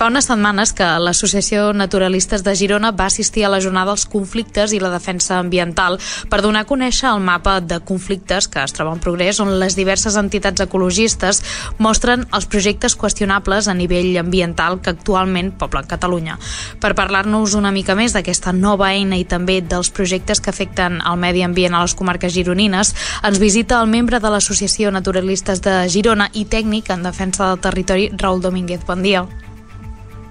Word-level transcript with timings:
Fa 0.00 0.06
unes 0.08 0.24
setmanes 0.24 0.70
que 0.72 0.86
l'Associació 1.04 1.74
Naturalistes 1.76 2.40
de 2.40 2.54
Girona 2.56 2.88
va 2.96 3.10
assistir 3.10 3.42
a 3.44 3.50
la 3.52 3.58
jornada 3.60 3.90
dels 3.92 4.06
conflictes 4.08 4.72
i 4.72 4.78
la 4.80 4.88
defensa 4.88 5.34
ambiental 5.36 5.98
per 6.32 6.38
donar 6.40 6.62
a 6.64 6.68
conèixer 6.70 7.10
el 7.10 7.20
mapa 7.20 7.58
de 7.60 7.82
conflictes 7.84 8.48
que 8.48 8.62
es 8.64 8.72
troba 8.72 8.94
en 8.96 9.02
progrés 9.04 9.42
on 9.44 9.50
les 9.60 9.76
diverses 9.76 10.16
entitats 10.16 10.64
ecologistes 10.64 11.42
mostren 11.76 12.24
els 12.32 12.48
projectes 12.48 12.96
qüestionables 12.96 13.68
a 13.68 13.74
nivell 13.76 14.16
ambiental 14.22 14.78
que 14.80 14.94
actualment 14.94 15.52
poblen 15.60 15.84
Catalunya. 15.92 16.38
Per 16.80 16.94
parlar-nos 16.96 17.58
una 17.60 17.68
mica 17.68 17.92
més 17.92 18.16
d'aquesta 18.16 18.56
nova 18.56 18.94
eina 18.94 19.20
i 19.20 19.28
també 19.28 19.58
dels 19.60 19.92
projectes 19.92 20.40
que 20.40 20.48
afecten 20.48 21.02
el 21.04 21.20
medi 21.20 21.44
ambient 21.44 21.76
a 21.76 21.84
les 21.84 21.92
comarques 21.92 22.32
gironines, 22.32 22.94
ens 23.20 23.42
visita 23.44 23.84
el 23.84 23.92
membre 23.92 24.16
de 24.16 24.32
l'Associació 24.32 24.96
Naturalistes 24.96 25.60
de 25.60 25.76
Girona 25.92 26.30
i 26.32 26.48
tècnic 26.48 26.88
en 26.88 27.04
defensa 27.04 27.52
del 27.52 27.60
territori, 27.60 28.10
Raül 28.16 28.40
Domínguez. 28.40 28.88
Bon 28.88 29.04
dia. 29.04 29.28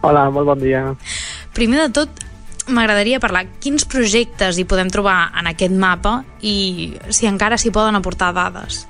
Hola, 0.02 0.30
molt 0.31 0.48
bon 0.48 0.59
dia. 0.62 0.84
Primer 1.55 1.81
de 1.88 1.89
tot, 1.91 2.21
m'agradaria 2.71 3.20
parlar 3.20 3.44
quins 3.59 3.84
projectes 3.89 4.59
hi 4.59 4.63
podem 4.70 4.91
trobar 4.94 5.34
en 5.39 5.49
aquest 5.52 5.75
mapa 5.75 6.22
i 6.39 6.95
si 7.12 7.27
encara 7.27 7.58
s'hi 7.59 7.73
poden 7.75 7.99
aportar 7.99 8.31
dades. 8.38 8.85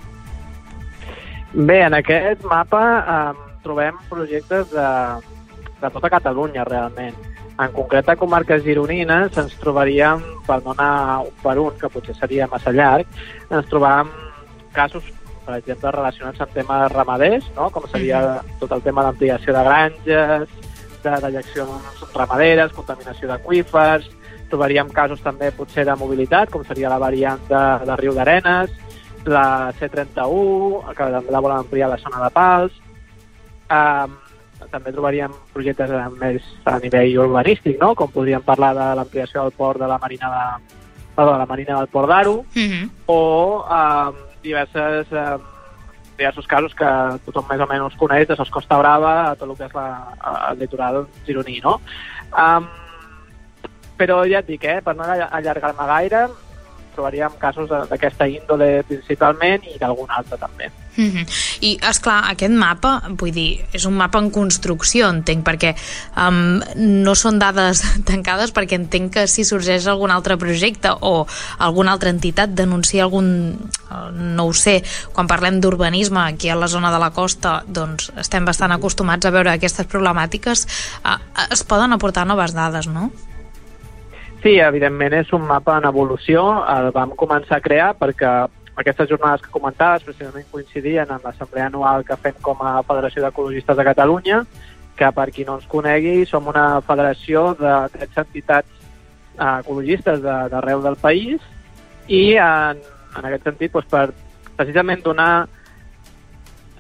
Bé, 1.53 1.79
en 1.87 1.97
aquest 1.97 2.45
mapa 2.45 2.83
eh, 2.99 3.49
trobem 3.63 3.97
projectes 4.09 4.69
de, 4.69 4.87
de 5.81 5.91
tota 5.95 6.11
Catalunya, 6.13 6.67
realment. 6.67 7.17
En 7.59 7.73
concret, 7.75 8.07
a 8.07 8.15
comarques 8.15 8.61
gironines 8.63 9.35
ens 9.41 9.55
trobaríem, 9.59 10.21
per 10.45 10.61
no 10.63 10.75
anar 10.77 11.25
un 11.25 11.33
per 11.41 11.57
un, 11.59 11.73
que 11.79 11.89
potser 11.91 12.15
seria 12.15 12.47
massa 12.51 12.71
llarg, 12.71 13.09
ens 13.49 13.67
trobàvem 13.71 14.13
casos, 14.77 15.09
per 15.43 15.57
exemple, 15.57 15.91
relacionats 15.91 16.45
amb 16.45 16.53
temes 16.53 16.91
ramaders, 16.93 17.49
no? 17.57 17.67
com 17.73 17.89
seria 17.89 18.21
tot 18.61 18.77
el 18.77 18.85
tema 18.85 19.03
d'ampliació 19.03 19.57
de 19.57 19.65
granges, 19.65 20.68
de 21.03 21.15
dejeccions 21.25 22.03
ramaderes, 22.13 22.73
contaminació 22.75 23.29
d'aquífers, 23.31 24.09
trobaríem 24.49 24.89
casos 24.89 25.21
també 25.21 25.51
potser 25.55 25.85
de 25.85 25.95
mobilitat, 25.95 26.49
com 26.49 26.63
seria 26.65 26.89
la 26.89 26.99
variant 27.01 27.41
de, 27.49 27.63
de 27.85 27.97
Riu 28.01 28.15
d'Arenes, 28.17 28.73
la 29.29 29.71
C31, 29.79 30.95
que 30.95 31.11
també 31.13 31.35
la 31.35 31.43
volen 31.43 31.61
ampliar 31.61 31.89
a 31.89 31.93
la 31.93 32.01
zona 32.01 32.23
de 32.23 32.31
Pals. 32.33 32.81
Um, 33.69 34.17
també 34.69 34.91
trobaríem 34.91 35.33
projectes 35.53 35.91
més 36.19 36.45
a 36.67 36.77
nivell 36.83 37.19
urbanístic, 37.25 37.77
no? 37.81 37.93
com 37.95 38.11
podríem 38.11 38.43
parlar 38.45 38.73
de 38.77 38.87
l'ampliació 38.99 39.45
del 39.45 39.55
port 39.57 39.79
de 39.81 39.87
la 39.89 39.97
Marina 40.01 40.29
de, 40.33 40.75
perdó, 41.15 41.33
de 41.33 41.39
la 41.39 41.45
Marina 41.49 41.77
del 41.77 41.87
Port 41.87 42.09
d'Aro, 42.09 42.33
Uh 42.39 42.45
-huh. 42.55 42.89
o 43.05 43.65
um, 43.65 44.15
diverses, 44.43 45.07
um, 45.11 45.41
diversos 46.19 46.47
casos 46.47 46.75
que 46.77 46.89
tothom 47.25 47.47
més 47.49 47.63
o 47.63 47.67
menys 47.69 47.97
coneix 47.99 48.27
de 48.29 48.37
Sos 48.37 48.51
Costa 48.53 48.77
Brava 48.81 49.13
a 49.29 49.33
tot 49.39 49.49
el 49.49 49.55
que 49.57 49.69
és 49.69 49.75
la, 49.77 49.87
el 50.51 50.61
litoral 50.61 51.01
gironí. 51.25 51.57
No? 51.63 51.79
Um, 52.35 52.67
però 53.99 54.21
ja 54.29 54.43
et 54.43 54.47
dic, 54.47 54.63
eh, 54.63 54.79
per 54.83 54.95
no 54.95 55.07
allargar-me 55.07 55.87
gaire, 55.89 56.27
trobaríem 56.99 57.39
casos 57.39 57.71
d'aquesta 57.71 58.27
índole 58.27 58.83
principalment 58.89 59.63
i 59.71 59.79
d'algun 59.79 60.11
altre 60.11 60.37
també. 60.37 60.67
Uh 60.99 61.05
-huh. 61.05 61.25
I, 61.61 61.77
és 61.89 61.99
clar 61.99 62.23
aquest 62.27 62.51
mapa, 62.51 63.01
vull 63.07 63.31
dir, 63.31 63.65
és 63.71 63.85
un 63.85 63.93
mapa 63.93 64.19
en 64.19 64.29
construcció, 64.31 65.07
entenc, 65.07 65.45
perquè 65.47 65.75
um, 66.17 66.59
no 66.75 67.15
són 67.15 67.39
dades 67.39 67.83
tancades, 68.09 68.51
perquè 68.51 68.75
entenc 68.75 69.13
que 69.13 69.27
si 69.27 69.45
sorgeix 69.45 69.87
algun 69.87 70.11
altre 70.11 70.37
projecte 70.37 70.89
o 70.99 71.25
alguna 71.57 71.91
altra 71.91 72.09
entitat 72.09 72.49
denuncia 72.49 73.03
algun, 73.03 73.69
eh, 73.91 74.11
no 74.11 74.47
ho 74.47 74.53
sé, 74.53 74.83
quan 75.13 75.27
parlem 75.27 75.61
d'urbanisme 75.61 76.19
aquí 76.19 76.49
a 76.49 76.55
la 76.55 76.67
zona 76.67 76.91
de 76.91 76.99
la 76.99 77.11
costa, 77.11 77.63
doncs 77.67 78.11
estem 78.17 78.45
bastant 78.45 78.71
acostumats 78.71 79.25
a 79.25 79.31
veure 79.31 79.51
aquestes 79.51 79.87
problemàtiques, 79.87 80.67
uh, 81.05 81.19
es 81.51 81.63
poden 81.63 81.93
aportar 81.93 82.27
noves 82.27 82.53
dades, 82.53 82.87
no? 82.87 83.11
Sí, 84.43 84.55
evidentment 84.63 85.13
és 85.17 85.33
un 85.35 85.43
mapa 85.47 85.77
en 85.81 85.85
evolució. 85.89 86.43
El 86.71 86.91
vam 86.95 87.11
començar 87.19 87.57
a 87.57 87.63
crear 87.63 87.89
perquè 87.99 88.29
aquestes 88.79 89.09
jornades 89.09 89.41
que 89.43 89.51
comentaves 89.51 90.05
precisament 90.07 90.45
coincidien 90.51 91.09
amb 91.11 91.25
l'assemblea 91.27 91.65
anual 91.67 92.05
que 92.07 92.15
fem 92.15 92.37
com 92.41 92.61
a 92.63 92.77
Federació 92.87 93.25
d'Ecologistes 93.25 93.75
de 93.75 93.83
Catalunya, 93.89 94.37
que 94.95 95.09
per 95.15 95.27
qui 95.35 95.43
no 95.47 95.57
ens 95.59 95.67
conegui 95.67 96.25
som 96.27 96.47
una 96.47 96.79
federació 96.87 97.53
de 97.59 97.73
13 97.97 98.21
entitats 98.23 98.69
eh, 99.39 99.59
ecologistes 99.59 100.21
de- 100.23 100.39
d'arreu 100.51 100.81
del 100.83 100.95
país 100.95 101.41
i 102.07 102.35
en, 102.39 102.79
en 103.17 103.25
aquest 103.25 103.43
sentit 103.43 103.71
doncs, 103.75 103.87
per 103.91 104.09
precisament 104.55 105.03
donar 105.03 105.47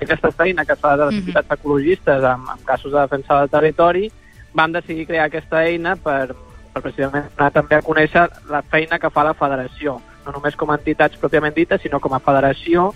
aquesta 0.01 0.31
feina 0.31 0.63
que 0.65 0.75
fa 0.79 0.95
de 0.95 1.05
les 1.05 1.13
Mhm. 1.15 1.19
entitats 1.21 1.51
ecologistes 1.59 2.23
en, 2.23 2.41
en 2.55 2.63
casos 2.65 2.91
de 2.93 2.99
defensa 2.99 3.39
del 3.39 3.49
territori, 3.49 4.11
vam 4.53 4.71
decidir 4.71 5.05
crear 5.07 5.25
aquesta 5.27 5.65
eina 5.65 5.95
per, 5.97 6.35
per 6.73 6.81
precisament 6.81 7.29
anar 7.37 7.51
també 7.51 7.75
a 7.75 7.81
conèixer 7.85 8.27
la 8.49 8.61
feina 8.61 8.99
que 8.99 9.09
fa 9.09 9.23
la 9.23 9.33
federació, 9.33 9.99
no 10.25 10.31
només 10.35 10.55
com 10.55 10.69
a 10.69 10.77
entitats 10.77 11.17
pròpiament 11.17 11.55
dites, 11.55 11.81
sinó 11.81 11.99
com 11.99 12.13
a 12.13 12.19
federació, 12.19 12.93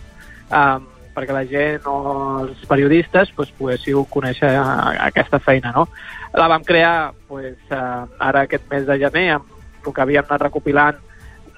eh, 0.51 0.79
perquè 1.13 1.34
la 1.34 1.45
gent 1.45 1.85
o 1.85 1.95
els 2.41 2.66
periodistes 2.69 3.31
doncs, 3.38 3.51
poguéssiu 3.57 4.06
conèixer 4.09 4.50
eh, 4.50 5.00
aquesta 5.07 5.39
feina. 5.39 5.72
No? 5.75 5.88
La 6.33 6.47
vam 6.47 6.63
crear 6.63 7.12
doncs, 7.29 7.57
eh, 7.69 7.81
ara 8.19 8.45
aquest 8.47 8.69
mes 8.72 8.85
de 8.85 8.97
gener 9.00 9.28
amb 9.35 9.45
el 9.85 9.94
que 9.94 10.01
havíem 10.01 10.25
anat 10.29 10.41
recopilant 10.47 11.01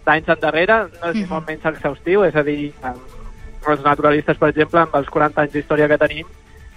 d'anys 0.05 0.27
endarrere, 0.29 0.87
no 1.01 1.09
és 1.09 1.15
ni 1.15 1.21
Mhm. 1.23 1.29
molt 1.29 1.47
menys 1.47 1.65
exhaustiu, 1.65 2.23
és 2.25 2.35
a 2.35 2.43
dir, 2.43 2.73
els 3.67 3.83
naturalistes, 3.83 4.37
per 4.37 4.49
exemple, 4.49 4.79
amb 4.79 4.95
els 4.95 5.07
40 5.09 5.41
anys 5.41 5.53
d'història 5.53 5.87
que 5.87 5.97
tenim, 5.97 6.27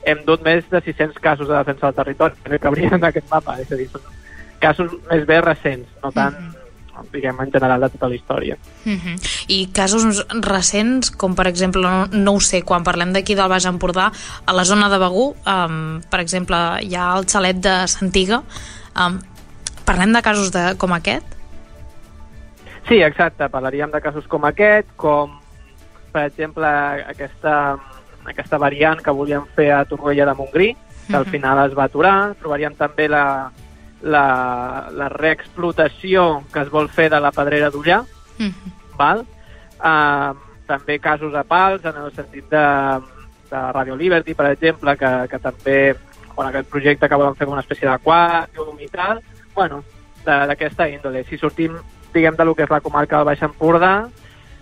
hem 0.05 0.25
dut 0.25 0.43
més 0.43 0.65
de 0.71 0.81
600 0.81 1.19
casos 1.19 1.49
de 1.49 1.55
defensa 1.55 1.87
del 1.87 1.95
territori 1.95 2.35
que 2.45 2.59
cabrien 2.59 2.95
en 2.95 3.05
aquest 3.05 3.29
mapa, 3.31 3.59
és 3.61 3.71
a 3.73 3.77
dir, 3.77 3.89
són 3.91 4.01
casos 4.59 4.93
més 5.11 5.27
bé 5.27 5.41
recents, 5.41 5.89
no 6.03 6.11
tant, 6.13 6.35
diguem, 7.13 7.37
en 7.41 7.53
general 7.53 7.81
de 7.81 7.89
tota 7.91 8.09
la 8.09 8.15
història. 8.17 8.57
Uh 8.85 8.93
-huh. 8.93 9.45
I 9.49 9.69
casos 9.73 10.27
recents, 10.43 11.11
com 11.11 11.35
per 11.35 11.47
exemple, 11.47 11.81
no, 11.83 12.07
no 12.07 12.33
ho 12.33 12.41
sé, 12.41 12.63
quan 12.63 12.83
parlem 12.85 13.13
d'aquí 13.13 13.35
del 13.35 13.49
Baix 13.49 13.65
Empordà, 13.67 14.11
a 14.45 14.53
la 14.53 14.65
zona 14.65 14.89
de 14.89 14.99
Begú, 14.99 15.37
um, 15.47 16.01
per 16.11 16.21
exemple, 16.21 16.57
hi 16.83 16.95
ha 16.97 17.17
el 17.17 17.25
xalet 17.27 17.57
de 17.57 17.87
Santiga, 17.87 18.43
um, 18.97 19.21
parlem 19.85 20.13
de 20.13 20.23
casos 20.23 20.51
de, 20.51 20.75
com 20.77 20.93
aquest? 20.93 21.25
Sí, 22.89 23.03
exacte, 23.03 23.49
parlaríem 23.49 23.91
de 23.91 24.01
casos 24.01 24.27
com 24.27 24.45
aquest, 24.45 24.89
com, 24.97 25.39
per 26.13 26.25
exemple, 26.25 26.67
aquesta, 26.67 27.77
aquesta 28.25 28.59
variant 28.59 29.01
que 29.03 29.11
volíem 29.11 29.45
fer 29.55 29.71
a 29.73 29.85
Torroella 29.85 30.25
de 30.27 30.35
Montgrí, 30.35 30.77
que 31.07 31.17
al 31.17 31.25
Mhm. 31.25 31.31
final 31.31 31.71
es 31.71 31.77
va 31.77 31.85
aturar. 31.85 32.35
Trobaríem 32.41 32.75
també 32.75 33.09
la, 33.09 33.51
la, 34.03 34.89
la 34.93 35.09
reexplotació 35.09 36.45
que 36.53 36.61
es 36.61 36.71
vol 36.71 36.89
fer 36.89 37.09
de 37.11 37.21
la 37.21 37.33
pedrera 37.33 37.71
d'Ullà, 37.71 38.05
Uh 38.39 38.47
-huh. 38.47 38.97
val? 38.97 39.27
Uh, 39.83 40.31
també 40.67 40.99
casos 41.01 41.35
a 41.35 41.43
pals, 41.43 41.85
en 41.85 41.97
el 41.97 42.13
sentit 42.15 42.49
de, 42.51 43.01
de 43.51 43.73
Radio 43.73 43.97
Liberty, 43.97 44.35
per 44.35 44.53
exemple, 44.53 44.97
que, 44.97 45.29
que 45.31 45.39
també, 45.39 45.97
bueno, 46.37 46.51
aquest 46.51 46.69
projecte 46.71 47.09
que 47.09 47.15
volen 47.15 47.35
fer 47.35 47.47
com 47.47 47.55
una 47.55 47.65
espècie 47.65 47.89
d'aquàrium 47.89 48.79
i 48.81 48.89
tal, 48.89 49.21
bueno, 49.55 49.83
d'aquesta 50.25 50.89
índole. 50.89 51.25
Si 51.25 51.39
sortim, 51.39 51.77
diguem, 52.13 52.37
de 52.37 52.45
lo 52.45 52.55
que 52.55 52.63
és 52.65 52.71
la 52.71 52.81
comarca 52.81 53.17
del 53.17 53.25
Baix 53.25 53.43
Empordà, 53.43 54.09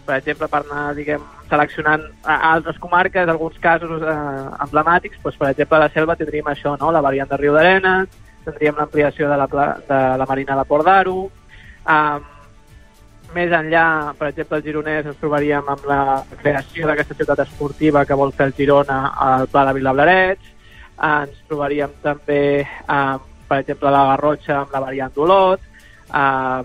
per 0.07 0.17
exemple, 0.17 0.49
per 0.49 0.63
anar, 0.63 0.95
diguem, 0.95 1.21
seleccionant 1.51 2.03
a 2.25 2.53
altres 2.53 2.79
comarques, 2.79 3.29
alguns 3.29 3.59
casos 3.59 4.03
eh, 4.03 4.65
emblemàtics, 4.65 5.19
doncs, 5.23 5.37
per 5.37 5.51
exemple, 5.51 5.77
a 5.77 5.81
la 5.81 5.89
selva 5.91 6.17
tindríem 6.17 6.47
això, 6.47 6.77
no? 6.79 6.93
la 6.93 7.03
variant 7.03 7.29
de 7.29 7.37
Riu 7.37 7.53
d'Arenes, 7.55 8.09
tindríem 8.47 8.79
l'ampliació 8.79 9.29
de, 9.31 9.37
la, 9.43 9.67
de 9.91 10.01
la 10.23 10.29
Marina 10.31 10.57
de 10.59 10.65
Port 10.71 10.87
d'Aro, 10.87 11.19
um, 11.27 12.33
més 13.37 13.53
enllà, 13.53 14.15
per 14.19 14.31
exemple, 14.31 14.59
al 14.59 14.65
Gironès 14.65 15.09
ens 15.11 15.19
trobaríem 15.21 15.67
amb 15.69 15.87
la 15.89 16.01
creació 16.41 16.87
d'aquesta 16.89 17.17
ciutat 17.19 17.43
esportiva 17.45 18.05
que 18.07 18.19
vol 18.19 18.33
fer 18.37 18.49
el 18.51 18.55
Girona 18.57 19.01
al 19.27 19.49
Pla 19.53 19.67
de 19.69 19.75
Vilablarets, 19.77 20.53
ens 20.97 21.43
trobaríem 21.49 21.93
també, 22.05 22.63
eh, 22.65 23.17
per 23.49 23.59
exemple, 23.61 23.93
la 23.93 24.07
Garrotxa 24.13 24.61
amb 24.63 24.73
la 24.73 24.83
variant 24.87 25.13
d'Olot, 25.15 25.61
eh, 26.15 26.63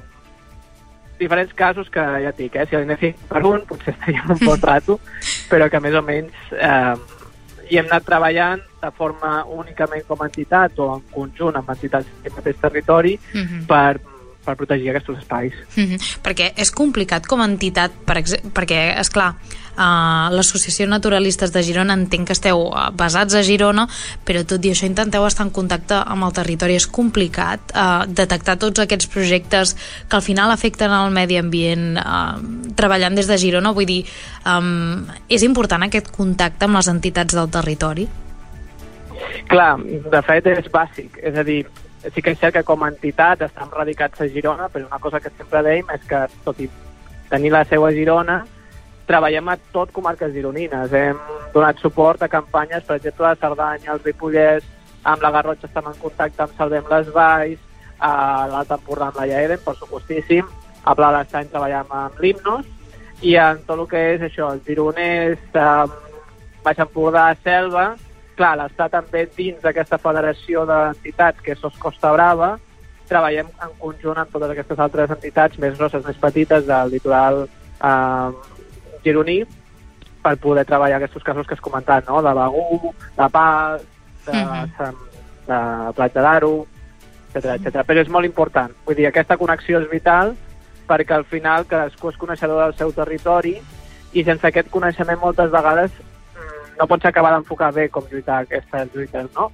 diferents 1.20 1.54
casos 1.54 1.90
que 1.90 2.02
ja 2.02 2.32
et 2.32 2.38
dic, 2.38 2.56
eh, 2.56 2.66
si 2.66 2.76
anéssim 2.76 3.14
per 3.30 3.44
un 3.46 3.66
potser 3.68 3.94
estaríem 3.94 4.32
un 4.38 4.46
bon 4.50 4.62
rato, 4.62 5.00
però 5.50 5.70
que 5.70 5.82
més 5.84 5.98
o 5.98 6.02
menys 6.02 6.54
eh, 6.56 6.96
hi 7.70 7.82
hem 7.82 7.90
anat 7.92 8.08
treballant 8.08 8.64
de 8.82 8.92
forma 8.98 9.44
únicament 9.46 10.04
com 10.08 10.22
a 10.22 10.26
entitat 10.26 10.80
o 10.80 10.96
en 10.96 11.02
conjunt 11.12 11.56
amb 11.56 11.70
entitats 11.70 12.08
del 12.24 12.34
mateix 12.36 12.56
territori 12.62 13.20
Uh 13.34 13.42
-huh. 13.42 13.66
per, 13.68 14.00
per 14.46 14.56
protegir 14.56 14.90
aquests 14.90 15.10
espais. 15.20 15.54
Uh 15.78 15.84
-huh. 15.84 15.98
Perquè 16.24 16.54
és 16.56 16.72
complicat 16.72 17.26
com 17.28 17.42
a 17.42 17.46
entitat, 17.46 17.92
per 18.06 18.18
ex- 18.18 18.42
perquè, 18.54 19.00
és 19.00 19.10
clar, 19.10 19.36
uh, 19.78 20.30
l'Associació 20.34 20.88
Naturalistes 20.88 21.52
de 21.52 21.64
Girona 21.64 21.94
entenc 21.94 22.28
que 22.28 22.34
esteu 22.34 22.58
uh, 22.68 22.90
basats 22.94 23.34
a 23.36 23.44
Girona, 23.44 23.88
però 24.26 24.44
tot 24.46 24.64
i 24.66 24.72
això 24.72 24.86
intenteu 24.86 25.26
estar 25.26 25.46
en 25.46 25.52
contacte 25.52 25.94
amb 26.06 26.24
el 26.24 26.34
territori. 26.34 26.76
És 26.76 26.88
complicat 26.88 27.60
uh, 27.76 28.06
detectar 28.08 28.58
tots 28.58 28.80
aquests 28.80 29.08
projectes 29.08 29.76
que 30.08 30.16
al 30.16 30.22
final 30.22 30.52
afecten 30.52 30.92
el 30.92 31.12
medi 31.12 31.38
ambient 31.38 31.98
uh, 31.98 32.74
treballant 32.76 33.16
des 33.16 33.28
de 33.28 33.38
Girona. 33.38 33.72
Vull 33.74 33.86
dir, 33.86 34.06
um, 34.46 35.06
és 35.30 35.44
important 35.44 35.84
aquest 35.84 36.12
contacte 36.12 36.66
amb 36.66 36.76
les 36.76 36.88
entitats 36.88 37.34
del 37.34 37.50
territori? 37.50 38.08
Clar, 39.52 39.76
de 40.14 40.22
fet 40.28 40.48
és 40.52 40.72
bàsic, 40.72 41.20
és 41.22 41.38
a 41.38 41.44
dir, 41.48 41.62
sí 42.10 42.22
que 42.22 42.34
és 42.34 42.40
cert 42.40 42.56
que 42.56 42.66
com 42.68 42.84
a 42.84 42.90
entitat 42.92 43.44
estem 43.46 43.70
radicats 43.76 44.22
a 44.22 44.30
Girona, 44.32 44.70
però 44.70 44.88
una 44.88 45.00
cosa 45.00 45.20
que 45.20 45.32
sempre 45.38 45.62
dèiem 45.68 45.92
és 45.96 46.08
que, 46.10 46.26
tot 46.46 46.60
i 46.60 46.70
tenir 47.30 47.52
la 47.54 47.64
seu 47.70 47.86
a 47.86 47.92
Girona, 47.96 48.42
treballem 49.08 49.50
a 49.52 49.58
tot 49.74 49.92
comarques 49.92 50.34
gironines. 50.34 50.94
Hem 50.94 51.20
donat 51.54 51.80
suport 51.84 52.22
a 52.24 52.30
campanyes, 52.32 52.84
per 52.88 52.98
exemple, 53.00 53.28
a 53.28 53.36
Cerdanya, 53.40 53.92
al 53.92 54.04
Ripollès, 54.04 54.68
amb 55.04 55.24
la 55.24 55.32
Garrotxa 55.36 55.68
estem 55.68 55.88
en 55.90 55.98
contacte 56.02 56.46
amb 56.46 56.58
Salvem 56.58 56.90
les 56.92 57.10
Valls, 57.16 57.64
a 58.02 58.12
l'Alta 58.50 58.78
Empordà 58.80 59.10
amb 59.10 59.20
la 59.22 59.28
Iaeden, 59.30 59.60
per 59.66 59.76
supostíssim, 59.78 60.48
a 60.84 60.96
Pla 60.98 61.12
d'Estany 61.16 61.50
treballem 61.52 61.92
amb 61.98 62.22
l'Himnos, 62.22 62.70
i 63.22 63.36
en 63.38 63.62
tot 63.68 63.80
el 63.80 63.90
que 63.90 64.06
és 64.16 64.24
això, 64.26 64.52
el 64.54 64.64
Gironès, 64.66 65.44
eh, 65.54 65.86
Baix 66.64 66.82
Empordà, 66.82 67.28
Selva, 67.44 67.92
clar, 68.42 68.56
l'està 68.58 68.90
també 68.90 69.28
dins 69.38 69.62
d'aquesta 69.62 70.00
federació 70.02 70.66
d'entitats 70.66 71.42
que 71.46 71.54
és 71.54 71.62
Sos 71.62 71.78
Costa 71.82 72.12
Brava, 72.16 72.56
treballem 73.12 73.50
en 73.66 73.74
conjunt 73.80 74.22
amb 74.22 74.32
totes 74.34 74.54
aquestes 74.54 74.80
altres 74.82 75.14
entitats 75.14 75.60
més 75.62 75.78
grosses, 75.78 76.04
més 76.08 76.20
petites 76.22 76.66
del 76.68 76.94
litoral 76.96 77.44
eh, 77.46 78.28
gironí 79.06 79.42
per 80.22 80.36
poder 80.42 80.66
treballar 80.70 81.00
aquests 81.00 81.26
casos 81.26 81.48
que 81.48 81.58
has 81.58 81.64
comentat, 81.64 82.08
no? 82.08 82.22
de 82.26 82.34
Begú, 82.38 82.94
de 83.18 83.30
Pals, 83.36 83.88
de, 84.26 84.32
uh 84.32 84.38
-huh. 84.38 84.68
de, 84.78 84.92
de 85.50 85.94
Platja 85.98 86.22
d'Aro, 86.22 86.68
etc 87.34 87.46
etc. 87.58 87.86
Però 87.88 88.00
és 88.02 88.10
molt 88.10 88.26
important. 88.26 88.72
Vull 88.86 88.96
dir, 88.96 89.08
aquesta 89.08 89.38
connexió 89.38 89.82
és 89.82 89.90
vital 89.90 90.36
perquè 90.88 91.14
al 91.16 91.26
final 91.26 91.66
cadascú 91.66 92.10
és 92.10 92.18
coneixedor 92.18 92.64
del 92.64 92.78
seu 92.78 92.92
territori 92.92 93.62
i 94.14 94.24
sense 94.24 94.48
aquest 94.48 94.70
coneixement 94.70 95.20
moltes 95.20 95.52
vegades 95.52 95.92
mm, 95.92 96.21
no 96.82 96.88
pots 96.90 97.06
acabar 97.06 97.36
d'enfocar 97.36 97.70
bé 97.76 97.88
com 97.94 98.08
lluitar 98.10 98.42
aquestes 98.42 98.90
lluites, 98.96 99.30
no? 99.38 99.52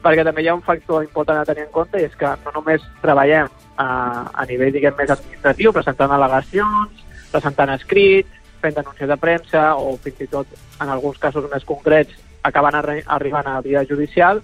Perquè 0.00 0.24
també 0.24 0.40
hi 0.40 0.48
ha 0.48 0.56
un 0.56 0.64
factor 0.64 1.04
important 1.04 1.42
a 1.42 1.44
tenir 1.44 1.66
en 1.66 1.74
compte 1.74 2.00
i 2.00 2.06
és 2.08 2.14
que 2.16 2.30
no 2.46 2.54
només 2.54 2.86
treballem 3.02 3.50
a, 3.76 3.88
a 4.32 4.46
nivell, 4.48 4.72
diguem, 4.72 4.96
més 4.96 5.12
administratiu, 5.12 5.74
presentant 5.76 6.14
al·legacions, 6.16 7.04
presentant 7.34 7.74
escrits, 7.76 8.32
fent 8.64 8.78
denúncies 8.78 9.12
de 9.12 9.18
premsa 9.20 9.66
o 9.76 9.92
fins 10.00 10.24
i 10.24 10.30
tot, 10.32 10.48
en 10.80 10.88
alguns 10.88 11.20
casos 11.20 11.44
més 11.52 11.68
concrets, 11.68 12.16
acaben 12.48 12.80
arri 12.80 13.04
arribant 13.04 13.52
a 13.52 13.60
via 13.60 13.84
judicial, 13.84 14.40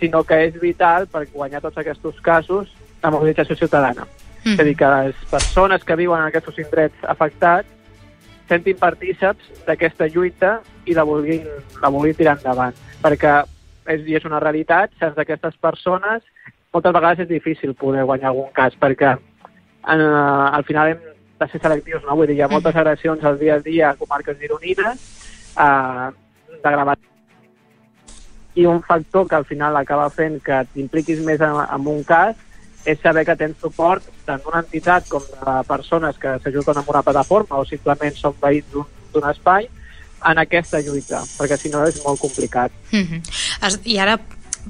sinó 0.00 0.24
que 0.26 0.42
és 0.48 0.58
vital 0.60 1.06
per 1.06 1.28
guanyar 1.32 1.62
tots 1.62 1.78
aquests 1.78 2.20
casos 2.22 2.74
la 3.02 3.14
mobilització 3.14 3.54
ciutadana. 3.56 4.06
Mm. 4.42 4.54
És 4.54 4.60
a 4.60 4.66
dir, 4.66 4.76
que 4.78 4.90
les 4.90 5.26
persones 5.30 5.84
que 5.86 5.98
viuen 6.02 6.22
en 6.22 6.32
aquests 6.32 6.58
indrets 6.66 7.06
afectats 7.14 7.70
sentin 8.50 8.78
partíceps 8.78 9.62
d'aquesta 9.66 10.10
lluita 10.10 10.58
i 10.86 10.94
la 10.94 11.04
vulguin, 11.06 11.46
la 11.82 11.90
vulguin 11.92 12.16
tirar 12.18 12.36
endavant. 12.38 12.76
Perquè 13.02 13.34
és, 13.92 14.06
i 14.06 14.16
és 14.18 14.26
una 14.28 14.40
realitat, 14.42 14.94
sense 15.00 15.20
aquestes 15.20 15.58
persones 15.62 16.24
moltes 16.74 16.92
vegades 16.92 17.24
és 17.24 17.30
difícil 17.30 17.74
poder 17.74 18.04
guanyar 18.04 18.30
algun 18.32 18.50
cas, 18.54 18.74
perquè 18.76 19.14
en, 19.16 20.00
uh, 20.02 20.52
al 20.52 20.64
final 20.68 20.92
hem 20.92 21.04
de 21.40 21.48
ser 21.48 21.60
selectius, 21.62 22.04
no? 22.04 22.16
Vull 22.18 22.28
dir, 22.28 22.38
hi 22.38 22.44
ha 22.44 22.52
moltes 22.52 22.76
agressions 22.76 23.24
al 23.24 23.38
dia 23.40 23.56
a 23.56 23.64
dia 23.64 23.90
a 23.90 23.96
comarques 23.96 24.38
gironines, 24.40 25.04
eh, 25.56 26.08
de 26.62 26.72
gravat 26.72 26.98
i 28.56 28.64
un 28.64 28.82
factor 28.82 29.28
que 29.28 29.36
al 29.36 29.44
final 29.44 29.76
acaba 29.76 30.08
fent 30.10 30.40
que 30.42 30.62
t'impliquis 30.72 31.20
més 31.24 31.42
en, 31.44 31.58
en 31.60 31.88
un 31.92 32.02
cas 32.08 32.36
és 32.88 33.00
saber 33.02 33.26
que 33.28 33.36
tens 33.36 33.58
suport 33.60 34.04
tant 34.24 34.40
d'una 34.44 34.62
entitat 34.64 35.08
com 35.12 35.24
de 35.32 35.56
persones 35.68 36.16
que 36.22 36.38
s'ajuden 36.40 36.80
amb 36.80 36.92
una 36.94 37.02
plataforma 37.04 37.60
o 37.60 37.66
simplement 37.68 38.16
són 38.16 38.36
veïns 38.40 38.70
d'un 38.72 39.28
espai 39.28 39.68
en 40.24 40.38
aquesta 40.38 40.80
lluita, 40.80 41.22
perquè 41.36 41.58
si 41.60 41.68
no 41.68 41.84
és 41.86 42.00
molt 42.04 42.20
complicat. 42.20 42.72
Mm 42.92 43.04
-hmm. 43.04 43.78
I 43.84 43.98
ara 43.98 44.18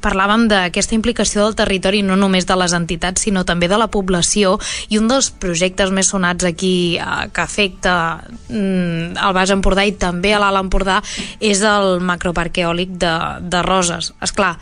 parlàvem 0.02 0.46
d'aquesta 0.50 0.94
implicació 0.96 1.44
del 1.44 1.56
territori 1.56 2.02
no 2.02 2.16
només 2.16 2.46
de 2.48 2.56
les 2.58 2.74
entitats 2.76 3.22
sinó 3.22 3.44
també 3.48 3.68
de 3.68 3.78
la 3.80 3.88
població 3.92 4.58
i 4.88 4.98
un 4.98 5.08
dels 5.08 5.30
projectes 5.30 5.90
més 5.90 6.10
sonats 6.12 6.44
aquí 6.44 6.98
eh, 6.98 7.28
que 7.32 7.40
afecta 7.40 8.22
mm, 8.48 9.16
el 9.16 9.36
Baix 9.36 9.50
Empordà 9.50 9.86
i 9.86 9.92
també 9.92 10.34
a 10.34 10.40
l'Alt 10.42 10.64
Empordà 10.64 11.02
és 11.40 11.62
el 11.62 12.00
macroparc 12.00 12.58
eòlic 12.58 12.98
de, 13.00 13.14
de 13.40 13.62
Roses. 13.62 14.12
És 14.22 14.32
clar, 14.32 14.56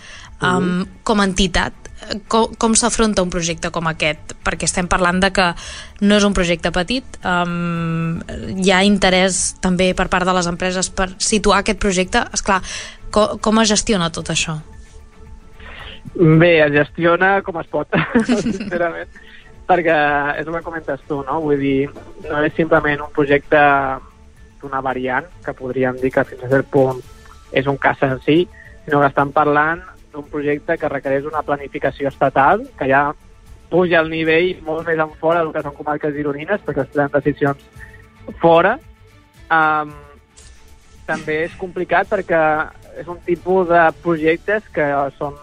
um, 0.45 0.85
com 1.03 1.21
a 1.21 1.27
entitat 1.31 1.85
com, 2.29 2.53
com 2.59 2.75
s'afronta 2.77 3.23
un 3.25 3.31
projecte 3.33 3.71
com 3.75 3.89
aquest? 3.89 4.35
Perquè 4.45 4.69
estem 4.69 4.89
parlant 4.91 5.21
de 5.23 5.31
que 5.35 5.47
no 6.05 6.19
és 6.19 6.27
un 6.27 6.37
projecte 6.37 6.73
petit, 6.75 7.19
um, 7.25 8.21
hi 8.61 8.73
ha 8.73 8.83
interès 8.87 9.55
també 9.65 9.93
per 9.97 10.09
part 10.13 10.29
de 10.29 10.35
les 10.37 10.49
empreses 10.51 10.91
per 10.91 11.11
situar 11.19 11.63
aquest 11.63 11.81
projecte. 11.83 12.25
És 12.35 12.45
clar, 12.45 12.61
com, 13.15 13.39
com 13.41 13.63
es 13.63 13.71
gestiona 13.73 14.11
tot 14.15 14.33
això? 14.35 14.59
Bé, 16.15 16.59
es 16.63 16.75
gestiona 16.75 17.37
com 17.43 17.57
es 17.59 17.71
pot, 17.71 17.97
sincerament, 18.45 19.09
perquè 19.67 19.95
és 20.39 20.47
el 20.47 20.53
que 20.59 20.67
comentes 20.67 21.01
tu, 21.09 21.23
no? 21.27 21.41
Vull 21.43 21.63
dir, 21.63 21.79
no 22.29 22.43
és 22.45 22.55
simplement 22.55 23.07
un 23.07 23.15
projecte 23.15 23.63
d'una 24.63 24.83
variant, 24.85 25.27
que 25.45 25.57
podríem 25.57 25.99
dir 26.01 26.13
que 26.15 26.27
fins 26.29 26.45
a 26.45 26.53
cert 26.53 26.71
punt 26.71 27.03
és 27.55 27.67
un 27.71 27.77
cas 27.81 28.01
en 28.07 28.21
si, 28.25 28.45
sinó 28.85 29.01
que 29.01 29.11
estan 29.11 29.33
parlant 29.35 29.83
d'un 30.15 30.27
projecte 30.31 30.79
que 30.79 30.91
requereix 30.91 31.29
una 31.29 31.43
planificació 31.47 32.09
estatal, 32.09 32.65
que 32.79 32.89
ja 32.91 33.09
puja 33.71 34.01
el 34.01 34.11
nivell 34.13 34.55
molt 34.65 34.87
més 34.87 35.01
en 35.03 35.13
fora 35.21 35.43
del 35.43 35.53
que 35.53 35.63
són 35.65 35.77
comarques 35.77 36.15
gironines, 36.15 36.63
perquè 36.65 36.85
es 36.85 36.93
prenen 36.95 37.15
decisions 37.15 37.65
fora. 38.41 38.77
Um, 39.53 39.93
també 41.05 41.43
és 41.49 41.57
complicat 41.61 42.09
perquè 42.09 42.41
és 43.03 43.11
un 43.11 43.19
tipus 43.27 43.69
de 43.69 43.83
projectes 44.05 44.71
que 44.73 44.87
són 45.19 45.35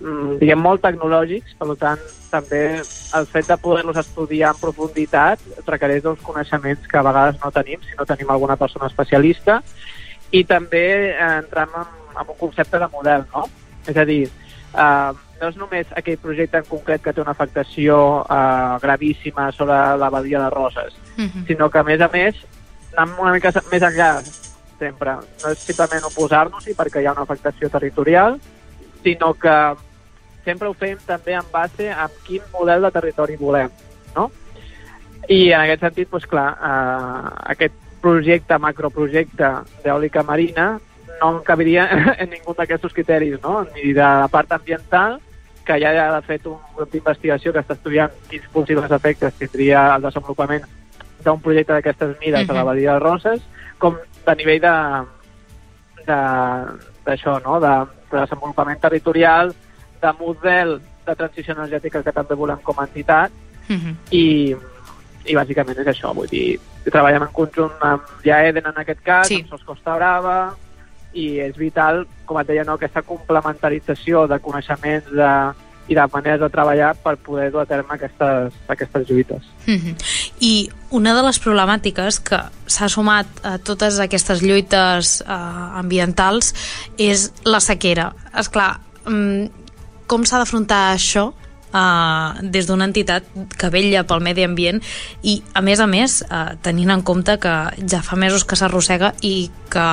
Mm, 0.00 0.38
diguem, 0.40 0.60
molt 0.64 0.80
tecnològics, 0.80 1.52
per 1.60 1.74
tant, 1.76 2.04
també 2.32 2.62
el 2.80 3.26
fet 3.28 3.48
de 3.50 3.56
poder-los 3.60 3.98
estudiar 4.00 4.54
en 4.54 4.60
profunditat 4.62 5.42
requereix 5.66 6.06
uns 6.08 6.22
coneixements 6.24 6.86
que 6.88 6.96
a 6.96 7.04
vegades 7.04 7.36
no 7.42 7.50
tenim, 7.52 7.82
si 7.84 7.98
no 7.98 8.06
tenim 8.08 8.30
alguna 8.32 8.56
persona 8.56 8.88
especialista, 8.88 9.58
i 10.32 10.44
també 10.48 10.86
eh, 11.10 11.28
entrem 11.42 11.74
en, 11.82 11.99
en 12.20 12.30
un 12.30 12.38
concepte 12.38 12.78
de 12.78 12.88
model, 12.92 13.24
no? 13.34 13.44
És 13.86 13.96
a 13.96 14.04
dir, 14.04 14.22
eh, 14.28 15.12
no 15.40 15.48
és 15.48 15.56
només 15.56 15.90
aquell 15.96 16.18
projecte 16.20 16.60
en 16.60 16.68
concret 16.68 17.02
que 17.02 17.12
té 17.12 17.22
una 17.22 17.32
afectació 17.32 17.96
eh, 18.28 18.78
gravíssima 18.82 19.50
sobre 19.56 19.78
la 19.96 20.10
badia 20.10 20.44
de 20.44 20.50
Roses, 20.50 20.94
uh 21.16 21.22
mhm. 21.22 21.28
-huh. 21.28 21.46
sinó 21.46 21.70
que, 21.70 21.78
a 21.78 21.82
més 21.82 22.00
a 22.00 22.08
més, 22.08 22.34
anem 22.96 23.18
una 23.18 23.32
mica 23.32 23.52
més 23.70 23.82
enllà, 23.82 24.22
sempre. 24.78 25.16
No 25.42 25.52
és 25.52 25.58
simplement 25.58 26.04
oposar-nos-hi 26.04 26.74
perquè 26.74 27.02
hi 27.02 27.06
ha 27.06 27.12
una 27.12 27.22
afectació 27.22 27.68
territorial, 27.68 28.40
sinó 29.02 29.34
que 29.34 29.56
sempre 30.44 30.68
ho 30.68 30.74
fem 30.74 30.98
també 31.06 31.34
en 31.34 31.46
base 31.52 31.90
a 31.90 32.08
quin 32.26 32.42
model 32.52 32.82
de 32.82 32.90
territori 32.90 33.36
volem, 33.36 33.70
no? 34.16 34.30
I 35.28 35.52
en 35.52 35.60
aquest 35.60 35.80
sentit, 35.80 36.10
doncs 36.10 36.26
clar, 36.26 36.48
eh, 36.56 37.30
aquest 37.54 37.74
projecte, 38.00 38.58
macroprojecte 38.58 39.50
d'eòlica 39.84 40.22
marina 40.22 40.80
no 41.20 41.38
encabiria 41.38 41.86
en 42.22 42.30
ningú 42.30 42.54
d'aquests 42.56 42.94
criteris, 42.96 43.38
no? 43.42 43.64
Ni 43.74 43.92
de 43.92 44.02
la 44.02 44.28
part 44.28 44.52
ambiental, 44.52 45.20
que 45.64 45.78
ja 45.78 45.92
ha 45.92 46.12
de 46.16 46.26
fet 46.26 46.46
un 46.50 46.58
grup 46.76 46.90
d'investigació 46.92 47.52
que 47.52 47.62
està 47.62 47.76
estudiant 47.76 48.12
quins 48.30 48.46
possibles 48.52 48.90
efectes 48.90 49.36
tindria 49.38 49.84
el 49.94 50.02
desenvolupament 50.02 50.64
d'un 51.24 51.40
projecte 51.44 51.76
d'aquestes 51.76 52.16
mides 52.20 52.42
uh 52.42 52.46
-huh. 52.46 52.50
a 52.50 52.58
la 52.58 52.64
Badia 52.64 52.94
de 52.94 52.98
Roses, 52.98 53.40
com 53.78 53.96
de 54.26 54.36
nivell 54.36 54.60
de 54.60 54.76
d'això, 57.04 57.40
no? 57.44 57.60
de, 57.60 57.74
de 58.10 58.20
desenvolupament 58.20 58.80
territorial, 58.80 59.54
de 60.02 60.12
model 60.18 60.80
de 61.06 61.14
transició 61.14 61.54
energètica 61.54 62.02
que 62.02 62.12
també 62.12 62.34
volem 62.34 62.58
com 62.62 62.78
a 62.78 62.84
entitat 62.84 63.30
uh. 63.30 63.76
-huh. 63.76 63.94
i, 64.10 64.56
i 65.24 65.34
bàsicament 65.34 65.78
és 65.78 65.86
això, 65.86 66.14
vull 66.14 66.28
dir, 66.28 66.58
treballem 66.84 67.22
en 67.22 67.32
conjunt 67.32 67.72
amb 67.80 68.02
ja 68.24 68.44
Eden 68.44 68.66
en 68.66 68.78
aquest 68.78 69.02
cas, 69.02 69.28
sí. 69.28 69.34
amb 69.34 69.48
Sos 69.48 69.64
Costa 69.64 69.94
Brava 69.94 70.56
i 71.12 71.40
és 71.42 71.56
vital, 71.58 72.04
com 72.26 72.38
et 72.40 72.46
deia, 72.50 72.64
no, 72.64 72.76
aquesta 72.78 73.02
complementarització 73.02 74.26
de 74.30 74.38
coneixements 74.42 75.10
de, 75.10 75.30
i 75.90 75.96
de 75.98 76.04
maneres 76.12 76.40
de 76.40 76.48
treballar 76.52 76.92
per 77.02 77.16
poder 77.18 77.48
dur 77.50 77.64
a 77.64 77.66
terme 77.66 77.96
aquestes, 77.96 78.54
aquestes 78.70 79.08
lluites. 79.08 79.42
Mm 79.66 79.78
-hmm. 79.78 79.94
I 80.40 80.70
una 80.90 81.14
de 81.14 81.22
les 81.22 81.40
problemàtiques 81.42 82.20
que 82.20 82.38
s'ha 82.66 82.88
sumat 82.88 83.26
a 83.42 83.58
totes 83.58 83.98
aquestes 83.98 84.42
lluites 84.42 85.20
eh, 85.20 85.78
ambientals 85.82 86.54
és 86.96 87.32
la 87.44 87.60
sequera. 87.60 88.12
És 88.38 88.48
clar, 88.48 88.80
mm, 89.06 89.46
com 90.06 90.24
s'ha 90.24 90.38
d'afrontar 90.38 90.94
això 90.94 91.32
uh, 91.72 92.40
des 92.42 92.66
d'una 92.68 92.86
entitat 92.88 93.26
que 93.58 93.70
vella 93.72 94.04
pel 94.08 94.22
medi 94.24 94.44
ambient 94.44 94.80
i, 95.22 95.40
a 95.54 95.62
més 95.64 95.80
a 95.80 95.86
més, 95.90 96.20
uh, 96.26 96.56
tenint 96.62 96.90
en 96.90 97.02
compte 97.06 97.36
que 97.42 97.54
ja 97.86 98.02
fa 98.06 98.18
mesos 98.20 98.44
que 98.44 98.58
s'arrossega 98.58 99.12
i 99.26 99.50
que, 99.70 99.86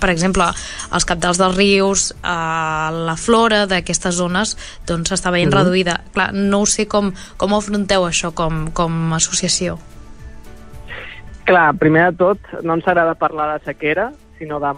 per 0.00 0.10
exemple, 0.10 0.48
els 0.92 1.06
capdals 1.08 1.40
dels 1.40 1.56
rius, 1.56 2.10
uh, 2.22 2.90
la 2.92 3.16
flora 3.16 3.64
d'aquestes 3.70 4.18
zones 4.18 4.56
doncs 4.88 5.12
està 5.12 5.30
veient 5.30 5.52
uh 5.52 5.58
-huh. 5.58 5.64
reduïda. 5.64 6.00
Clar, 6.12 6.32
no 6.32 6.62
ho 6.62 6.66
sé 6.66 6.86
com, 6.86 7.12
com 7.36 7.54
afronteu 7.54 8.06
això 8.06 8.32
com, 8.34 8.70
com 8.72 9.12
a 9.12 9.16
associació. 9.16 9.78
Clar, 11.44 11.74
primer 11.74 12.12
de 12.12 12.16
tot, 12.16 12.38
no 12.62 12.74
ens 12.74 12.86
agrada 12.86 13.14
parlar 13.14 13.58
de 13.58 13.64
sequera, 13.64 14.12
sinó 14.38 14.60
de 14.60 14.72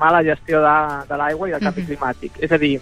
mala 0.00 0.22
gestió 0.22 0.60
de, 0.60 0.76
de 1.08 1.16
l'aigua 1.16 1.48
i 1.48 1.52
del 1.52 1.60
canvi 1.60 1.82
uh 1.82 1.86
-huh. 1.86 1.90
climàtic. 1.90 2.32
És 2.40 2.52
a 2.52 2.58
dir, 2.58 2.80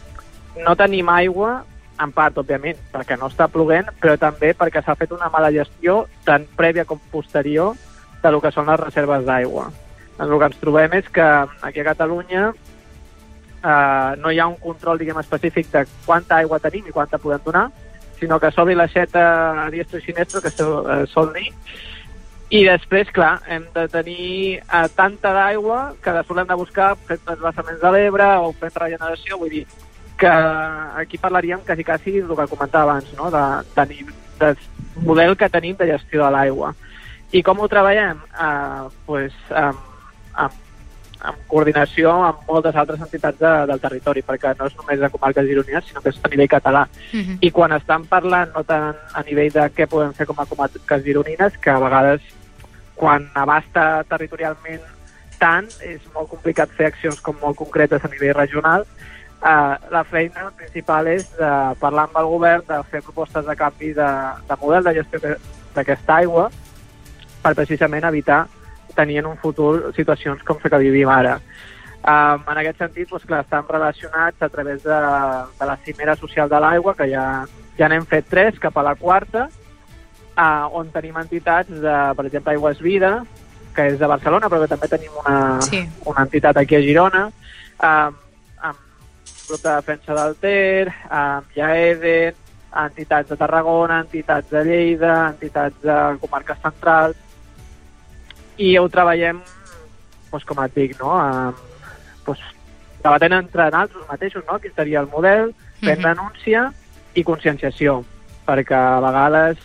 no 0.65 0.77
tenim 0.77 1.09
aigua, 1.09 1.65
en 2.01 2.13
part, 2.15 2.39
òbviament, 2.39 2.79
perquè 2.93 3.19
no 3.19 3.29
està 3.31 3.49
ploguent, 3.51 3.91
però 4.01 4.17
també 4.21 4.53
perquè 4.57 4.83
s'ha 4.85 4.97
fet 4.99 5.13
una 5.15 5.31
mala 5.33 5.51
gestió 5.55 6.05
tant 6.27 6.47
prèvia 6.57 6.87
com 6.87 7.01
posterior 7.13 7.75
de 8.23 8.33
lo 8.33 8.41
que 8.41 8.53
són 8.55 8.71
les 8.71 8.81
reserves 8.81 9.27
d'aigua. 9.27 9.69
El 10.19 10.35
que 10.39 10.49
ens 10.51 10.63
trobem 10.63 10.95
és 10.99 11.11
que 11.15 11.27
aquí 11.63 11.81
a 11.81 11.89
Catalunya 11.93 12.49
eh, 12.51 14.13
no 14.19 14.33
hi 14.33 14.39
ha 14.39 14.49
un 14.51 14.57
control 14.63 14.99
diguem, 14.99 15.21
específic 15.23 15.71
de 15.75 15.85
quanta 16.07 16.41
aigua 16.43 16.59
tenim 16.63 16.87
i 16.89 16.95
quanta 16.95 17.21
podem 17.23 17.45
donar, 17.45 17.69
sinó 18.19 18.41
que 18.43 18.51
s'obri 18.51 18.75
l'aixeta 18.75 19.23
a 19.65 19.69
diestro 19.71 20.01
i 20.01 20.03
sinestro, 20.03 20.43
que 20.43 20.51
sol, 20.51 21.33
dir, 21.35 21.53
i 22.51 22.65
després, 22.65 23.11
clar, 23.15 23.37
hem 23.47 23.67
de 23.75 23.85
tenir 23.93 24.29
eh, 24.59 24.87
tanta 24.97 25.35
d'aigua 25.37 25.93
que 26.03 26.15
després 26.17 26.39
l'hem 26.39 26.49
de 26.51 26.63
buscar 26.63 26.95
fent 27.11 27.21
transvassaments 27.27 27.83
de 27.83 27.93
l'Ebre 27.95 28.31
o 28.43 28.55
fent 28.59 28.75
regeneració, 28.75 29.39
vull 29.39 29.53
dir 29.53 29.67
que 30.19 30.27
aquí 30.27 31.19
parlaríem 31.19 31.61
quasi 31.65 31.85
quasi 31.85 32.11
del 32.21 32.37
que 32.37 32.47
comentava 32.51 32.93
abans, 32.93 33.13
no? 33.15 33.31
de, 33.31 33.45
de, 33.77 34.05
de 34.41 34.57
model 35.01 35.37
que 35.37 35.49
tenim 35.49 35.77
de 35.77 35.87
gestió 35.87 36.25
de 36.25 36.31
l'aigua. 36.35 36.75
I 37.33 37.43
com 37.43 37.61
ho 37.61 37.69
treballem? 37.69 38.19
Eh, 38.35 38.89
pues, 39.07 39.37
amb, 39.53 39.79
amb 40.35 40.65
en 41.19 41.39
coordinació 41.51 42.13
amb 42.23 42.45
moltes 42.49 42.77
altres 42.79 43.01
entitats 43.03 43.41
de, 43.41 43.53
del 43.71 43.81
territori, 43.83 44.23
perquè 44.27 44.53
no 44.59 44.69
és 44.71 44.77
només 44.79 45.01
de 45.01 45.11
comarques 45.11 45.47
gironines, 45.49 45.87
sinó 45.89 46.03
que 46.03 46.13
és 46.13 46.21
a 46.23 46.31
nivell 46.31 46.51
català. 46.51 46.85
Uh 46.87 47.17
mhm. 47.17 47.25
-huh. 47.25 47.39
I 47.41 47.51
quan 47.51 47.73
estan 47.73 48.07
parlant, 48.07 48.53
no 48.55 48.65
tant 48.65 48.97
a 49.13 49.23
nivell 49.23 49.53
de 49.53 49.65
què 49.75 49.87
podem 49.87 50.13
fer 50.13 50.27
com 50.27 50.39
a 50.39 50.47
comarques 50.47 51.05
gironines, 51.05 51.59
que 51.59 51.71
a 51.71 51.79
vegades 51.79 52.21
quan 52.95 53.31
abasta 53.35 54.05
territorialment 54.09 54.83
tant, 55.39 55.69
és 55.83 56.01
molt 56.15 56.29
complicat 56.29 56.71
fer 56.71 56.87
accions 56.87 57.21
com 57.21 57.37
molt 57.41 57.57
concretes 57.57 58.05
a 58.05 58.09
nivell 58.09 58.35
regional. 58.35 58.87
Uh, 59.39 59.77
la 59.95 60.03
feina 60.03 60.49
principal 60.59 61.07
és 61.13 61.29
de 61.39 61.49
parlar 61.79 62.09
amb 62.09 62.17
el 62.19 62.27
govern, 62.27 62.65
de 62.67 62.79
fer 62.91 63.05
propostes 63.07 63.47
de 63.47 63.55
canvi 63.55 63.93
de, 63.95 64.09
de 64.49 64.57
model 64.59 64.89
de 64.89 64.95
gestió 64.97 65.37
d'aquesta 65.77 66.17
aigua 66.17 66.49
per 67.45 67.53
precisament 67.55 68.09
evitar 68.09 68.41
tenir 68.97 69.21
en 69.23 69.29
un 69.31 69.39
futur 69.39 69.93
situacions 69.95 70.43
com 70.43 70.59
la 70.65 70.73
que 70.73 70.83
vivim 70.83 71.09
ara. 71.15 71.39
Um, 71.99 72.43
en 72.51 72.61
aquest 72.65 72.83
sentit, 72.83 73.09
doncs, 73.11 73.27
clar, 73.31 73.45
estan 73.45 73.67
relacionats 73.69 74.43
a 74.43 74.49
través 74.51 74.83
de, 74.83 74.99
de 75.61 75.67
la 75.71 75.79
cimera 75.85 76.17
social 76.17 76.51
de 76.51 76.61
l'aigua, 76.63 76.95
que 76.99 77.07
ja, 77.11 77.25
ja 77.79 77.89
n'hem 77.91 78.07
fet 78.11 78.27
tres, 78.31 78.59
cap 78.59 78.79
a 78.79 78.87
la 78.87 78.95
quarta, 78.99 79.49
uh, 80.35 80.67
on 80.79 80.91
tenim 80.95 81.19
entitats, 81.21 81.71
de, 81.71 81.97
per 82.19 82.27
exemple, 82.27 82.55
Aigües 82.55 82.83
Vida, 82.83 83.13
que 83.75 83.91
és 83.93 83.99
de 83.99 84.11
Barcelona, 84.11 84.51
però 84.51 84.65
que 84.65 84.71
també 84.75 84.91
tenim 84.91 85.19
una, 85.23 85.59
sí. 85.63 85.85
una 86.07 86.25
entitat 86.27 86.59
aquí 86.59 86.79
a 86.79 86.83
Girona, 86.83 87.29
um, 87.29 88.17
amb 88.17 88.28
grup 89.49 89.63
de 89.63 89.71
defensa 89.71 90.15
del 90.15 90.37
Ter, 90.37 90.93
amb 91.11 91.49
Jaeden, 91.57 92.37
entitats 92.85 93.31
de 93.31 93.37
Tarragona, 93.37 94.03
entitats 94.05 94.51
de 94.51 94.65
Lleida, 94.65 95.15
entitats 95.33 95.81
de 95.83 95.97
comarques 96.21 96.61
centrals, 96.63 97.17
i 98.59 98.75
ho 98.79 98.89
treballem, 98.93 99.41
doncs, 100.31 100.45
com 100.45 100.61
et 100.65 100.77
dic, 100.77 100.97
no? 101.01 101.15
Um, 101.17 101.97
doncs, 102.27 102.45
debatent 103.03 103.39
entre 103.39 103.71
nosaltres 103.71 104.11
mateixos, 104.11 104.45
no? 104.47 104.59
Quin 104.61 104.75
seria 104.77 105.01
el 105.01 105.11
model, 105.15 105.55
fent 105.81 105.99
mm 105.99 106.05
-hmm. 106.05 106.15
denúncia 106.15 106.73
i 107.15 107.25
conscienciació, 107.25 108.05
perquè 108.47 108.77
a 108.77 109.01
vegades 109.01 109.59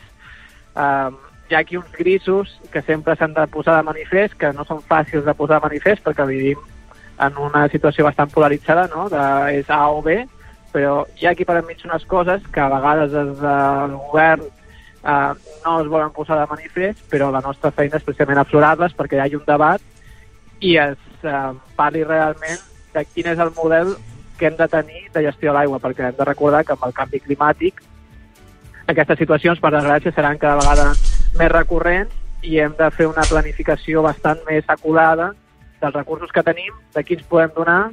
um, 0.76 1.18
hi 1.50 1.56
ha 1.56 1.60
aquí 1.60 1.78
uns 1.78 1.92
grisos 1.92 2.60
que 2.72 2.82
sempre 2.82 3.16
s'han 3.16 3.34
de 3.34 3.48
posar 3.48 3.78
de 3.78 3.84
manifest, 3.84 4.36
que 4.36 4.54
no 4.54 4.64
són 4.66 4.82
fàcils 4.82 5.26
de 5.26 5.34
posar 5.34 5.60
de 5.60 5.68
manifest 5.68 6.04
perquè 6.04 6.26
vivim 6.26 6.60
en 7.20 7.38
una 7.38 7.68
situació 7.70 8.06
bastant 8.08 8.32
polaritzada, 8.34 8.88
no? 8.94 9.08
de, 9.10 9.24
és 9.60 9.70
A 9.70 9.86
o 9.92 10.02
B, 10.02 10.24
però 10.74 11.04
hi 11.20 11.28
ha 11.28 11.34
aquí 11.34 11.46
per 11.46 11.60
enmig 11.60 11.84
unes 11.86 12.06
coses 12.10 12.42
que 12.52 12.62
a 12.62 12.70
vegades 12.72 13.12
des 13.14 13.34
del 13.40 13.96
govern 14.10 14.44
eh, 14.48 15.34
no 15.66 15.76
es 15.82 15.88
volen 15.88 16.12
posar 16.16 16.40
de 16.40 16.50
manifest, 16.50 17.04
però 17.12 17.30
la 17.32 17.44
nostra 17.46 17.72
feina 17.72 18.00
és 18.00 18.06
precisament 18.06 18.42
aflorar-les 18.42 18.96
perquè 18.98 19.20
hi 19.20 19.24
hagi 19.26 19.40
un 19.40 19.46
debat 19.48 19.82
i 20.60 20.78
es 20.82 20.98
eh, 21.24 21.52
parli 21.78 22.04
realment 22.04 22.62
de 22.94 23.06
quin 23.14 23.30
és 23.34 23.40
el 23.40 23.54
model 23.56 23.96
que 24.40 24.50
hem 24.50 24.58
de 24.58 24.68
tenir 24.68 25.06
de 25.14 25.26
gestió 25.30 25.52
de 25.52 25.58
l'aigua, 25.60 25.80
perquè 25.80 26.10
hem 26.10 26.18
de 26.18 26.30
recordar 26.30 26.64
que 26.66 26.74
amb 26.74 26.88
el 26.88 26.96
canvi 26.98 27.22
climàtic 27.22 27.84
aquestes 28.88 29.22
situacions, 29.22 29.62
per 29.64 29.72
desgràcia, 29.72 30.12
seran 30.12 30.40
cada 30.42 30.60
vegada 30.60 30.90
més 31.40 31.52
recurrents 31.54 32.16
i 32.44 32.60
hem 32.60 32.74
de 32.76 32.90
fer 32.92 33.08
una 33.08 33.24
planificació 33.30 34.02
bastant 34.04 34.42
més 34.50 34.68
acurada 34.68 35.32
dels 35.84 35.96
recursos 35.96 36.32
que 36.32 36.44
tenim, 36.44 36.74
de 36.96 37.04
quins 37.04 37.24
podem 37.28 37.52
donar 37.56 37.92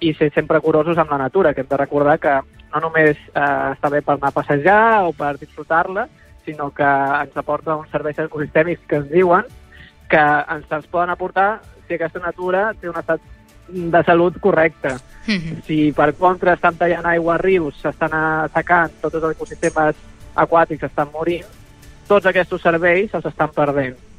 i 0.00 0.12
ser 0.16 0.30
sempre 0.34 0.60
curosos 0.60 0.98
amb 0.98 1.12
la 1.12 1.18
natura, 1.24 1.54
que 1.54 1.64
hem 1.64 1.70
de 1.70 1.80
recordar 1.80 2.18
que 2.20 2.36
no 2.70 2.82
només 2.84 3.16
eh, 3.16 3.72
està 3.74 3.90
bé 3.92 4.02
per 4.04 4.16
anar 4.16 4.30
a 4.30 4.36
passejar 4.36 4.82
o 5.08 5.12
per 5.16 5.34
disfrutar-la, 5.40 6.06
sinó 6.44 6.70
que 6.74 6.86
ens 6.86 7.36
aporta 7.36 7.76
uns 7.76 7.90
serveis 7.92 8.18
ecosistèmics 8.18 8.86
que 8.88 9.00
ens 9.00 9.10
diuen 9.10 9.48
que 10.10 10.20
ens 10.20 10.72
els 10.74 10.88
poden 10.90 11.12
aportar 11.12 11.60
si 11.86 11.94
aquesta 11.94 12.22
natura 12.22 12.70
té 12.80 12.90
un 12.90 12.98
estat 12.98 13.22
de 13.70 14.02
salut 14.04 14.40
correcte. 14.40 14.96
Mm 15.26 15.38
-hmm. 15.38 15.62
Si 15.66 15.92
per 15.92 16.14
contra 16.14 16.54
estan 16.54 16.76
tallant 16.76 17.06
aigua 17.06 17.34
a 17.34 17.38
rius, 17.38 17.80
s'estan 17.80 18.12
assecant, 18.12 18.90
tots 19.00 19.14
els 19.14 19.36
ecosistemes 19.36 19.96
aquàtics 20.34 20.82
estan 20.82 21.08
morint, 21.12 21.46
tots 22.08 22.26
aquests 22.26 22.62
serveis 22.62 23.14
els 23.14 23.26
estan 23.26 23.50
perdent. 23.50 24.09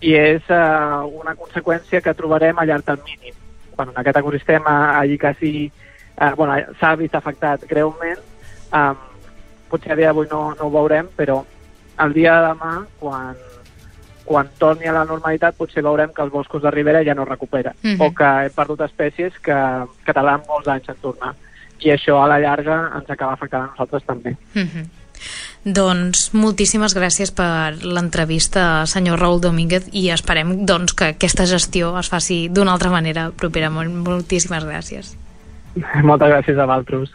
I 0.00 0.14
és 0.14 0.42
uh, 0.52 1.06
una 1.08 1.34
conseqüència 1.34 2.02
que 2.04 2.14
trobarem 2.14 2.58
a 2.58 2.64
llarg 2.68 2.84
termini. 2.84 3.32
Quan 3.76 3.90
en 3.92 4.00
aquest 4.00 4.18
ecosistema 4.18 4.98
allí 4.98 5.18
quasi 5.18 5.70
uh, 6.20 6.32
bueno, 6.36 6.56
s'ha 6.80 6.94
vist 6.96 7.14
afectat 7.14 7.64
greument, 7.68 8.20
um, 8.72 8.96
potser 9.70 9.92
a 9.92 9.96
dia 9.96 10.10
d'avui 10.12 10.28
no, 10.30 10.54
no 10.54 10.68
ho 10.68 10.72
veurem, 10.72 11.08
però 11.16 11.42
el 12.04 12.12
dia 12.12 12.34
de 12.40 12.48
demà, 12.50 12.72
quan, 13.00 13.38
quan 14.26 14.50
torni 14.60 14.88
a 14.88 14.94
la 14.96 15.06
normalitat, 15.08 15.56
potser 15.56 15.84
veurem 15.84 16.12
que 16.12 16.22
els 16.24 16.32
boscos 16.32 16.62
de 16.62 16.72
Ribera 16.74 17.04
ja 17.04 17.14
no 17.14 17.24
recuperen, 17.24 17.74
uh 17.82 17.88
mhm. 17.88 17.96
-huh. 17.96 18.06
o 18.06 18.14
que 18.14 18.30
hem 18.44 18.52
perdut 18.52 18.80
espècies 18.80 19.32
que, 19.40 19.58
que 20.04 20.12
tardaran 20.12 20.42
molts 20.48 20.68
anys 20.68 20.88
en 20.88 20.96
tornar. 21.00 21.34
I 21.80 21.90
això 21.90 22.22
a 22.22 22.28
la 22.28 22.38
llarga 22.40 22.90
ens 22.96 23.10
acaba 23.10 23.32
afectant 23.32 23.62
a 23.62 23.66
nosaltres 23.66 24.04
també. 24.04 24.36
Uh 24.54 24.60
mhm. 24.60 24.68
-huh. 24.68 24.86
Doncs 25.66 26.28
moltíssimes 26.30 26.94
gràcies 26.94 27.32
per 27.34 27.74
l'entrevista, 27.82 28.86
senyor 28.86 29.18
Raül 29.18 29.40
Domínguez, 29.42 29.88
i 29.90 30.04
esperem 30.14 30.60
doncs, 30.68 30.94
que 30.94 31.10
aquesta 31.16 31.46
gestió 31.50 31.90
es 31.98 32.10
faci 32.12 32.44
d'una 32.46 32.76
altra 32.76 32.92
manera 32.92 33.32
propera. 33.34 33.70
Moltíssimes 33.74 34.62
gràcies. 34.62 35.16
Moltes 36.06 36.30
gràcies 36.30 36.54
a 36.54 36.68
vosaltres. 36.70 37.10